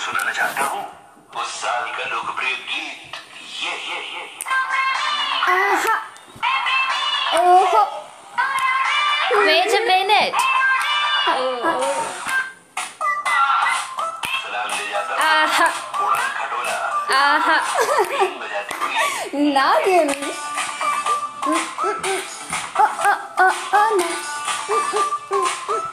आपको 0.00 0.12
सुनाना 0.12 0.32
चाहता 0.32 0.64
हूँ। 0.72 0.82
उस 1.40 1.48
साल 1.60 1.84
का 1.96 2.04
लोकप्रिय 2.10 2.54
गीत 2.70 3.12
ये 3.62 3.72
ये 3.88 3.98
ये। 4.10 4.24
Wait 9.46 9.72
a 9.74 9.82
minute. 9.86 10.34
ना 19.54 19.68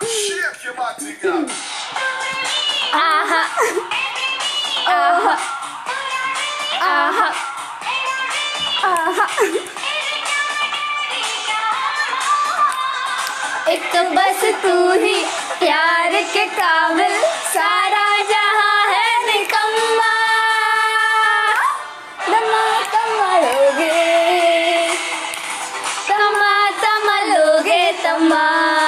Shake 0.07 0.63
your 0.63 0.75
body, 0.75 1.13
girl. 1.21 1.45
एक 13.69 13.95
बस 14.15 14.43
तू 14.63 14.91
ही 14.91 15.15
प्यार 15.59 16.11
के 16.33 16.45
काबिल 16.45 17.15
सारा 17.53 18.23
जहाँ 18.23 18.85
है 18.87 19.25
निकम्मा। 19.25 20.13
तमा 26.09 26.69
तमलोगे 26.81 27.91
तमा। 28.03 28.86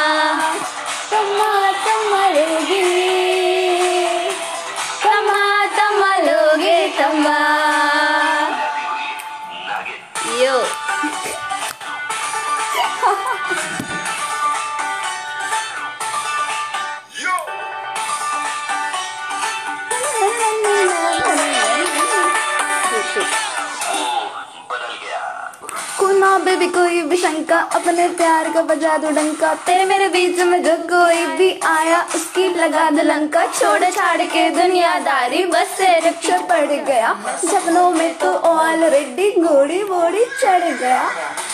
कुना 26.49 26.59
बेबी 26.59 26.71
कोई 26.73 27.01
भी 27.01 27.17
शंका, 27.17 27.57
अपने 27.77 28.07
प्यार 28.09 28.49
का 28.53 28.61
बजा 28.61 28.97
दो 28.97 29.09
डंका। 29.09 29.53
तेरे 29.53 29.85
मेरे 29.85 30.07
बीच 30.09 30.39
में 30.39 30.63
जो 30.63 30.75
कोई 30.89 31.25
भी 31.37 31.49
आया, 31.65 31.99
उसकी 32.15 32.47
लगा 32.55 32.89
दो 32.89 33.03
लंका। 33.03 33.45
छोड़ 33.45 33.89
छाड़ 33.89 34.21
के 34.21 34.49
दुनियादारी, 34.49 35.43
बस 35.45 35.75
से 35.77 35.99
रिक्शा 35.99 36.37
पड़ 36.49 36.65
गया। 36.65 37.13
सपनों 37.45 37.89
में 37.91 38.17
तो 38.17 38.31
ऑलरेडी 38.31 39.31
घोड़ी 39.41 39.83
बोड़ी 39.83 40.25
चढ़ 40.41 40.63
गया। 40.71 41.03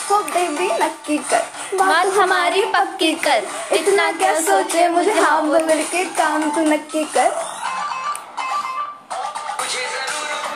हो 0.09 0.21
बेबी 0.23 0.69
नक्की 0.83 1.17
कर। 1.17 1.43
बात 1.75 2.07
हमारी 2.13 2.61
पक्की 2.65 3.11
कर। 3.25 3.43
इतना 3.73 4.11
क्या 4.11 4.33
सोचे 4.41 4.87
मुझे? 4.87 5.11
हाँ 5.11 5.45
बोल 5.45 5.83
के 5.83 6.05
काम 6.15 6.49
तू 6.49 6.61
नक्की 6.61 7.03
कर। 7.03 7.29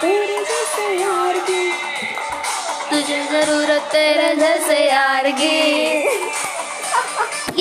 तेरे 0.02 0.40
जैसे 0.40 0.94
यार 0.96 1.38
की 1.40 1.89
तुझे 2.90 3.18
ज़रूरत 3.32 3.82
तेरे 3.92 4.30
जैसे 4.36 4.78
यार 4.86 5.30
की। 5.40 5.58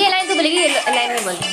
ये 0.00 0.08
लाइन 0.10 0.28
तो 0.28 0.34
बोलेगी 0.34 0.68
लाइन 0.68 1.10
नहीं 1.12 1.24
बोलनी 1.24 1.50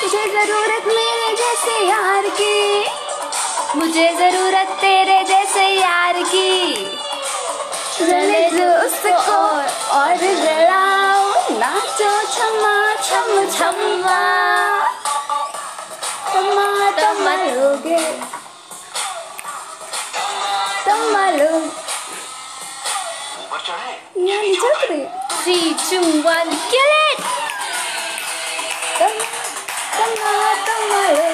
तुझे 0.00 0.24
ज़रूरत 0.32 0.86
मेरे 0.88 1.28
जैसे 1.42 1.76
यार 1.86 2.28
की। 2.40 3.78
मुझे 3.78 4.08
ज़रूरत 4.18 4.76
तेरे 4.80 5.22
जैसे 5.28 5.66
यार 5.68 6.22
की। 6.32 6.74
जले 8.00 8.44
जो 8.50 8.68
उसको 8.86 9.14
और 9.98 10.16
जलाओ, 10.16 11.22
नाचो, 11.58 12.10
छमा, 12.34 12.74
छम 13.08 13.30
छम्मा 13.58 14.18
तमा 17.38 17.46
तमलोगे 17.46 17.98
तमलो 20.86 21.56
ऊपर 23.42 23.60
चढ़े 23.66 23.92
या 24.28 24.40
नीचे 24.42 24.70
उतरे 24.70 25.00
three 25.32 25.58
two 25.90 26.00
one 26.28 26.50
kill 26.72 26.92
it 27.12 27.22
तम 28.98 29.14
तमा 29.98 30.54
तमलोगे 30.66 30.66
तमा 30.66 31.27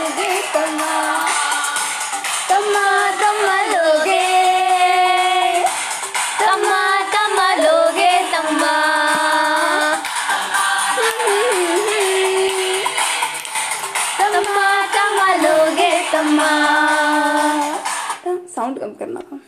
साउंड 18.55 18.78
कम 18.81 18.93
करना। 18.94 19.21
था 19.21 19.38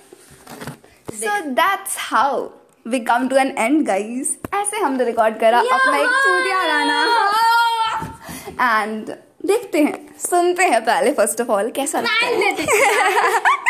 so 1.16 1.40
that's 1.60 1.96
how 1.98 2.48
we 2.86 3.00
come 3.00 3.28
to 3.28 3.36
an 3.36 3.54
end 3.58 3.86
guys 3.86 4.28
ऐसे 4.56 4.76
हमने 4.78 5.04
रिकॉर्ड 5.04 5.38
करा 5.40 5.58
अपना 5.58 5.96
एक 5.98 6.08
चूतिया 6.24 6.62
गाना। 6.66 6.98
एंड 8.82 9.14
देखते 9.46 9.82
हैं 9.82 9.98
सुनते 10.20 10.64
हैं 10.64 10.80
पहले 10.84 11.12
फ़र्स्ट 11.14 11.40
ऑफ़ 11.40 11.48
ऑल 11.50 11.70
कैसा 11.76 12.00
लगता 12.00 12.26
है। 12.26 12.54